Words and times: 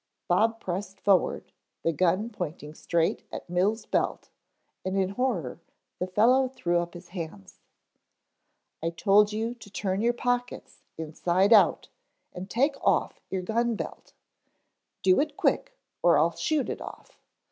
Bob 0.27 0.59
pressed 0.59 0.99
forward, 0.99 1.51
the 1.83 1.91
gun 1.93 2.31
pointing 2.31 2.73
straight 2.73 3.23
at 3.31 3.47
Mills' 3.47 3.85
belt 3.85 4.31
and 4.83 4.97
in 4.97 5.13
terror 5.13 5.61
the 5.99 6.07
fellow 6.07 6.47
threw 6.47 6.79
up 6.79 6.95
his 6.95 7.09
hands. 7.09 7.59
"I 8.81 8.89
told 8.89 9.31
you 9.31 9.53
to 9.53 9.69
turn 9.69 10.01
your 10.01 10.13
pockets 10.13 10.81
inside 10.97 11.53
out, 11.53 11.89
and 12.33 12.49
take 12.49 12.77
off 12.83 13.19
your 13.29 13.43
gun 13.43 13.75
belt. 13.75 14.13
Do 15.03 15.19
it 15.19 15.37
quick 15.37 15.77
or 16.01 16.17
I'll 16.17 16.31
shoot 16.31 16.67
it 16.67 16.81
off. 16.81 17.19